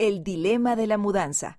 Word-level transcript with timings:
El 0.00 0.22
dilema 0.22 0.76
de 0.76 0.86
la 0.86 0.96
mudanza. 0.96 1.58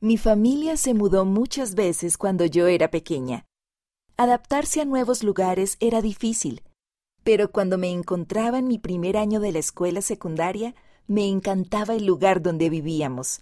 Mi 0.00 0.18
familia 0.18 0.76
se 0.76 0.94
mudó 0.94 1.24
muchas 1.24 1.74
veces 1.74 2.16
cuando 2.16 2.46
yo 2.46 2.68
era 2.68 2.92
pequeña. 2.92 3.44
Adaptarse 4.16 4.80
a 4.80 4.84
nuevos 4.84 5.24
lugares 5.24 5.76
era 5.80 6.00
difícil, 6.00 6.62
pero 7.24 7.50
cuando 7.50 7.76
me 7.76 7.90
encontraba 7.90 8.60
en 8.60 8.68
mi 8.68 8.78
primer 8.78 9.16
año 9.16 9.40
de 9.40 9.50
la 9.50 9.58
escuela 9.58 10.00
secundaria, 10.00 10.76
me 11.08 11.26
encantaba 11.26 11.94
el 11.94 12.06
lugar 12.06 12.40
donde 12.40 12.70
vivíamos. 12.70 13.40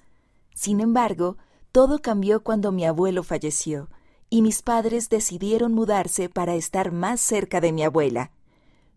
Sin 0.54 0.80
embargo, 0.80 1.36
todo 1.70 1.98
cambió 1.98 2.42
cuando 2.42 2.72
mi 2.72 2.86
abuelo 2.86 3.22
falleció, 3.22 3.90
y 4.30 4.40
mis 4.40 4.62
padres 4.62 5.10
decidieron 5.10 5.74
mudarse 5.74 6.30
para 6.30 6.54
estar 6.54 6.92
más 6.92 7.20
cerca 7.20 7.60
de 7.60 7.72
mi 7.72 7.82
abuela. 7.82 8.30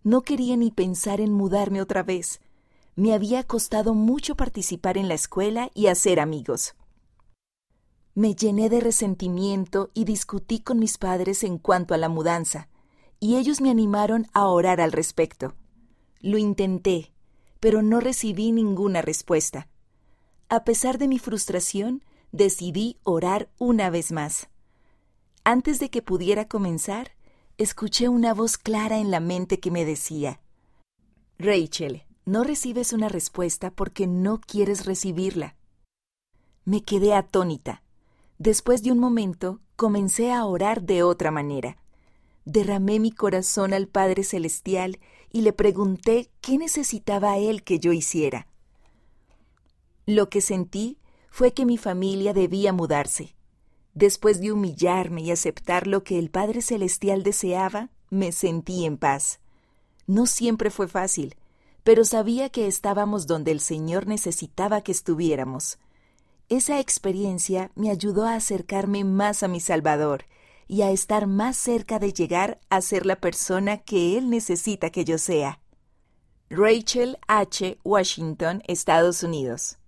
No 0.05 0.21
quería 0.21 0.55
ni 0.55 0.71
pensar 0.71 1.19
en 1.19 1.33
mudarme 1.33 1.81
otra 1.81 2.01
vez. 2.01 2.39
Me 2.95 3.13
había 3.13 3.43
costado 3.43 3.93
mucho 3.93 4.35
participar 4.35 4.97
en 4.97 5.07
la 5.07 5.13
escuela 5.13 5.71
y 5.73 5.87
hacer 5.87 6.19
amigos. 6.19 6.75
Me 8.13 8.35
llené 8.35 8.69
de 8.69 8.81
resentimiento 8.81 9.89
y 9.93 10.03
discutí 10.03 10.59
con 10.59 10.79
mis 10.79 10.97
padres 10.97 11.43
en 11.43 11.57
cuanto 11.57 11.93
a 11.93 11.97
la 11.97 12.09
mudanza, 12.09 12.67
y 13.19 13.37
ellos 13.37 13.61
me 13.61 13.69
animaron 13.69 14.27
a 14.33 14.47
orar 14.47 14.81
al 14.81 14.91
respecto. 14.91 15.53
Lo 16.19 16.37
intenté, 16.37 17.13
pero 17.61 17.81
no 17.81 18.01
recibí 18.01 18.51
ninguna 18.51 19.01
respuesta. 19.01 19.69
A 20.49 20.65
pesar 20.65 20.97
de 20.97 21.07
mi 21.07 21.19
frustración, 21.19 22.03
decidí 22.33 22.97
orar 23.03 23.49
una 23.57 23.89
vez 23.89 24.11
más. 24.11 24.49
Antes 25.45 25.79
de 25.79 25.89
que 25.89 26.01
pudiera 26.01 26.49
comenzar, 26.49 27.11
escuché 27.57 28.09
una 28.09 28.33
voz 28.33 28.57
clara 28.57 28.99
en 28.99 29.11
la 29.11 29.21
mente 29.21 29.59
que 29.59 29.71
me 29.71 29.85
decía, 29.85 30.41
Rachel, 31.39 32.03
no 32.25 32.43
recibes 32.43 32.93
una 32.93 33.09
respuesta 33.09 33.71
porque 33.71 34.07
no 34.07 34.39
quieres 34.39 34.85
recibirla. 34.85 35.55
Me 36.65 36.83
quedé 36.83 37.13
atónita. 37.13 37.81
Después 38.37 38.83
de 38.83 38.91
un 38.91 38.99
momento, 38.99 39.59
comencé 39.75 40.31
a 40.31 40.45
orar 40.45 40.83
de 40.83 41.03
otra 41.03 41.31
manera. 41.31 41.77
Derramé 42.45 42.99
mi 42.99 43.11
corazón 43.11 43.73
al 43.73 43.87
Padre 43.87 44.23
Celestial 44.23 44.99
y 45.31 45.41
le 45.41 45.53
pregunté 45.53 46.29
qué 46.41 46.57
necesitaba 46.57 47.37
Él 47.37 47.63
que 47.63 47.79
yo 47.79 47.93
hiciera. 47.93 48.47
Lo 50.05 50.29
que 50.29 50.41
sentí 50.41 50.97
fue 51.29 51.53
que 51.53 51.65
mi 51.65 51.77
familia 51.77 52.33
debía 52.33 52.73
mudarse. 52.73 53.35
Después 53.93 54.39
de 54.41 54.51
humillarme 54.51 55.21
y 55.21 55.31
aceptar 55.31 55.87
lo 55.87 56.03
que 56.03 56.17
el 56.17 56.29
Padre 56.29 56.61
Celestial 56.61 57.23
deseaba, 57.23 57.89
me 58.09 58.31
sentí 58.31 58.85
en 58.85 58.97
paz. 58.97 59.39
No 60.07 60.25
siempre 60.25 60.69
fue 60.69 60.87
fácil, 60.87 61.35
pero 61.83 62.05
sabía 62.05 62.49
que 62.49 62.67
estábamos 62.67 63.27
donde 63.27 63.51
el 63.51 63.59
Señor 63.59 64.07
necesitaba 64.07 64.81
que 64.81 64.91
estuviéramos. 64.91 65.79
Esa 66.49 66.79
experiencia 66.79 67.71
me 67.75 67.89
ayudó 67.89 68.25
a 68.25 68.35
acercarme 68.35 69.03
más 69.03 69.41
a 69.43 69.47
mi 69.47 69.59
Salvador 69.59 70.25
y 70.67 70.83
a 70.83 70.91
estar 70.91 71.27
más 71.27 71.57
cerca 71.57 71.99
de 71.99 72.13
llegar 72.13 72.59
a 72.69 72.81
ser 72.81 73.05
la 73.05 73.17
persona 73.17 73.77
que 73.77 74.17
Él 74.17 74.29
necesita 74.29 74.89
que 74.89 75.05
yo 75.05 75.17
sea. 75.17 75.59
Rachel 76.49 77.17
H. 77.27 77.77
Washington, 77.83 78.61
Estados 78.67 79.23
Unidos. 79.23 79.80